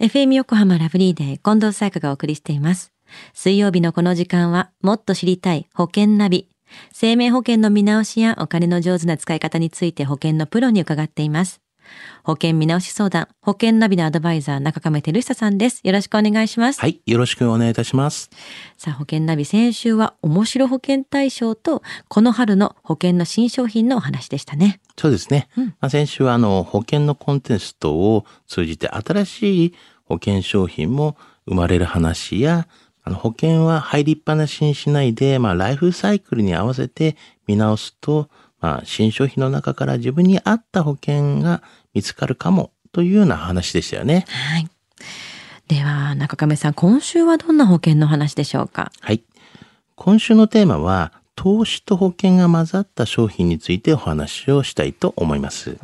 [0.00, 2.92] FM 横浜ラブリーデー近藤沙耶香がお送りしています。
[3.34, 6.48] 水曜日のこの時間はもっと知りたい保険ナビ。
[6.92, 11.60] 生命保険の見直しやお金の上手な使い方について保険のプロに伺っています。
[12.22, 15.80] 保険見直し相談、保険ナビのアドバイザー中亀照久さんです。
[15.82, 16.80] よろしくお願いします。
[16.80, 17.00] はい。
[17.04, 18.30] よろしくお願いいたします。
[18.76, 24.78] さあ、保険ナビ先週は面白保険大賞とこの春の保険の新商品のお話でしたね。
[24.98, 25.48] そうですね。
[25.56, 29.74] うんまあ、先週はあの保険のコンテストを通じて新しい
[30.04, 31.16] 保険商品も
[31.46, 32.66] 生まれる話や、
[33.04, 37.16] あの保険は入りっぱなしにしないで、まあライフサイクルに合わせて
[37.46, 38.28] 見直すと、
[38.60, 41.62] まあ新商品の中から自分に合った保険が
[41.94, 44.26] 見つかるかもというような話でしたよね。
[44.28, 44.68] はい。
[45.68, 48.90] では、中亀さん、今週はどんな保険の話でしょうか？
[49.00, 49.22] はい。
[49.94, 55.78] 今週のテーマは、投資と保険が混ざった商品についてお話をしたいと思います。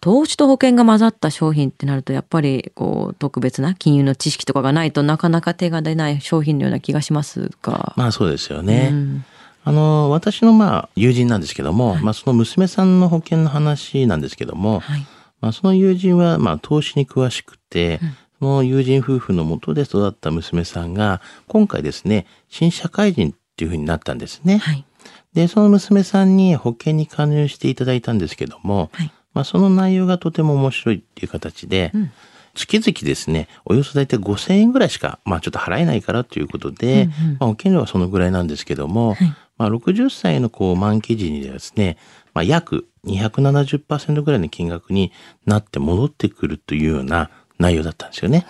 [0.00, 7.94] 投資と保険が混ざった商品ってなるとやっぱりこう特別な金融の知識とかがないとなかなか手が出ない商品のような気がしますが。
[7.96, 8.88] まあそうですよね。
[8.90, 9.24] うん
[9.62, 15.06] あの、私のまあ友人なんですけども、まあその娘さんの保険の話なんですけども、はい。
[15.40, 18.00] まあその友人はまあ投資に詳しくて、
[18.38, 24.58] その友人夫婦のもとで育った娘さんが、今回ですね、新社会人っていうふうになったんですね。
[24.58, 24.84] はい。
[25.36, 29.12] で、その娘さんに保険に加入していただいたんですけども、はい。
[29.34, 32.10] まあその内容がとても面白いっていう形で、うん。
[32.54, 37.36] 月々ですね、およそ大体5000円ぐらいしか、まあちょっと払えないからということで、うんうん。
[37.38, 39.34] まあ保険料はそのぐらいなんですけども、はい。
[39.58, 41.98] まあ60歳のこう満期時にですね、
[42.32, 45.12] まあ約270%ぐらいの金額に
[45.44, 47.28] なって戻ってくるというような
[47.58, 48.46] 内容だったんですよね。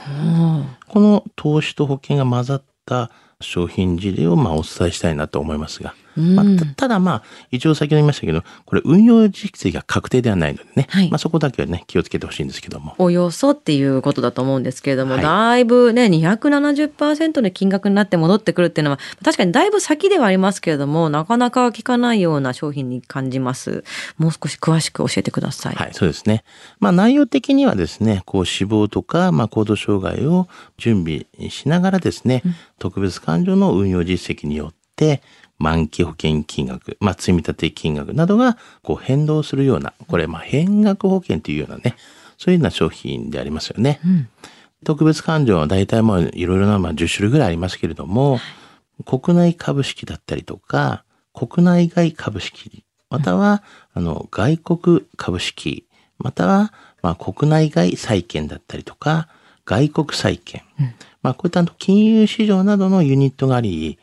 [0.87, 23.84] この投資と保険が混ざった商品事例をまあお伝えしたいなと思いますが、まあうんたただまあ一応先ほど言いましたけどこれ運用実績が確定ではないのでね、はいまあ、そこだけはね気をつけてほしいんですけどもおよそっていうことだと思うんですけれども、はいだいぶね、270%の金額になって戻ってくるっていうのは、確かにだいぶ先ではありますけれども、なかなか効かないような商品に感じます。
[24.19, 25.75] もう少し詳しく教えてください。
[25.75, 26.44] はい、そうですね。
[26.78, 30.48] まあ内容的にはですね、こう死亡とか、まあ行動障害を
[30.78, 32.43] 準備しながらですね、
[32.78, 35.22] 特別勘定の運用実績によって、
[35.59, 41.97] 満期保険金額、まあ積立金額などがこう変動するような、これまあ変額保険というようなね、
[42.39, 44.00] そういうような商品でありますよね。
[44.05, 44.28] うん
[44.84, 48.39] 特別勘定は大体まあいろいろなまあ10種類ぐらいありますけれども、
[49.05, 53.62] 国内株式だったりとか、国内外株式、または、
[53.93, 55.87] あの、外国株式、
[56.19, 56.72] または、
[57.03, 59.28] まあ、国内外債券だったりとか、
[59.65, 60.62] 外国債券。
[61.22, 63.99] まあ、こういった金融市場などのユニットがあり、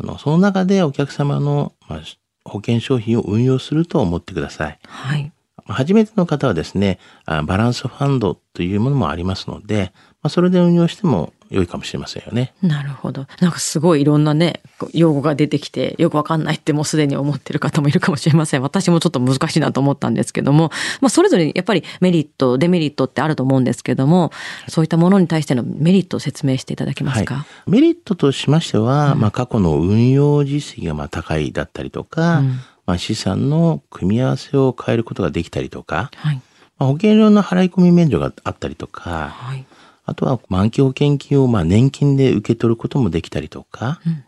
[0.00, 2.00] あの、その中でお客様の、まあ、
[2.44, 4.78] 保険商品を運用すると思ってください。
[4.86, 5.32] はい。
[5.66, 9.92] 初めての方はですね、あバランスファンドというものもありますので、
[10.22, 12.52] まあ、それで運用しても良いかもしれませんよね。
[12.62, 13.26] なるほど。
[13.40, 14.60] なんかすごいいろんなね、
[14.92, 18.62] 用語が出てきて、よくわかんないってもうすでに思ってる方もいるかもしれません。
[18.62, 20.70] 私もちょっと難しいなと思ったんですけども、
[21.00, 24.32] まあそれぞれやっぱりメリット、デメリットってあると思うんですけども、
[24.68, 36.40] そういったものに対してのメリットを説明していただけますか、はい、メリットとしましては、まあ、過去の運用実績がまあ高いだったりとか、うんまあ、資産の組み合わせを変えることができたりとか、はい。
[36.78, 39.66] まあ、保険料の払い込み免除があったりとか、はい。
[40.08, 44.24] あとは満期保険金をまあ年金で受け取ることもできたりとか、うん。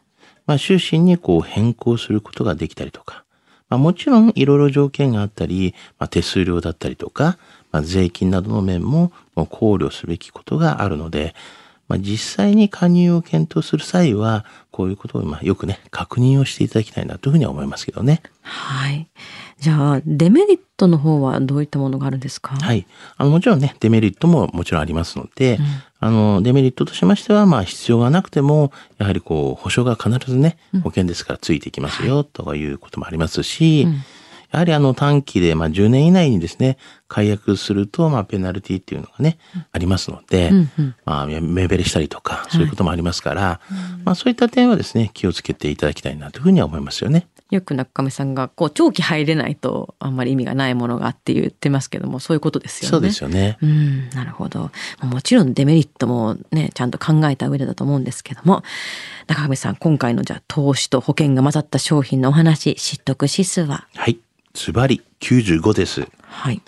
[0.47, 3.25] まあ、終身にこう変更することができたりとか、
[3.69, 7.39] まあ、もちろんいろいろ条件があったり、まあ、手数料だったりとか、
[7.71, 11.37] まあ、税金などの面も考慮すべきことがあるので、
[11.91, 18.23] まあ、実際に加入を検討する際は、こういうことをまあよくね、確認をしていただきたいなというふうには思いますけどね。
[18.43, 19.09] はい。
[19.59, 22.55] じゃあ、デメリットの方はどういったものがあるんですか？
[22.55, 22.87] はいい。
[23.17, 25.59] あの、もちろんね、デメリットももちろんありますので、
[25.99, 34.03] あの、デメリットとしましては、まあ、必要がなくても、やはりこう、保証が必ずね、保険ですからついてきますよ、とかいうこともありますし、うん
[34.51, 36.77] やはりあの短期で、まあ10年以内にですね、
[37.09, 39.39] 解約すると、まあペナルティっていうのがね、
[39.73, 43.61] ありますので、うんうんまあ目減りしたりとか、そういうこともありますから、
[44.05, 47.27] まあそういった点はですね、気をつけていただきたいなというふうには思いますよね。
[47.51, 52.91] よく中亀さんが、こう、長期入れないとあんまり意味がないものがって言ってますけども、そういうことですよね。
[52.91, 53.59] そうですよね。
[53.61, 54.71] うん、なるほど。
[55.03, 58.63] もちろんデメリットもね、ちゃんと考えた上でだと思うんですけども、
[59.27, 63.89] 中上さん、今回のじゃあ投資と保険が混ざった商品のお話、知得指数は？
[63.97, 64.21] はい。
[64.55, 66.09] ズバリ95です。
[66.23, 66.61] はい。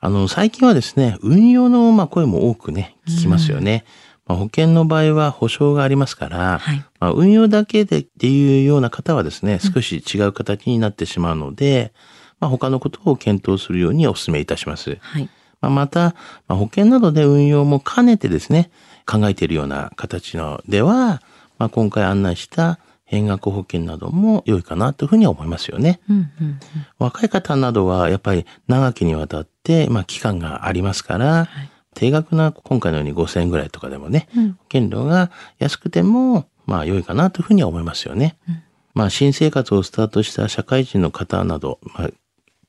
[0.00, 3.84] あの、最近はですね、運用のまあ声も多くね、聞きますよね。
[4.26, 11.92] まあ、保険の場合は保証がありますから、はいまあ、運用だけでっていうような方はですね、少し違う形になってしまうので、
[12.38, 14.98] まあ、他のことを検討するようにお勧めいたします。
[15.00, 15.28] はい。
[15.60, 16.14] まあ、また、
[16.48, 18.70] まあ、保険などで運用も兼ねてですね、
[19.06, 21.22] 考えているような形のでは、
[21.58, 22.78] まあ、今回案内した
[23.10, 26.00] 変額保険なども良いかなというふうには思いますよね。
[26.08, 26.60] うんうんうん
[27.00, 38.36] 若い方などはやっぱり長きにわたって、まあ、期間がありますから、はい定額な今回のように5000円ぐらいとかでもね、うん保険料が安くても、まあ良いかなというふうには思いますよね。
[38.48, 38.62] うん
[38.94, 42.10] まあ新生活をスタートした社会人の方など、まあ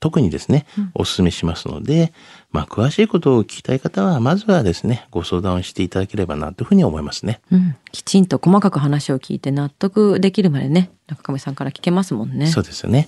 [0.01, 0.65] 特にですね、
[0.95, 2.11] お勧めしますので、
[2.51, 7.39] まあ詳しいことを聞きたい方は、まずはですね、ご相談をしていただければなというふうに思いますね。
[7.51, 13.07] うん、きちんと細かく話を聞いて納得できるまでね中亀さんから聞けますもんねそうですよね。